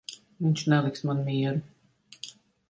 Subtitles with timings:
[0.45, 1.63] Viņš neliks man mieru.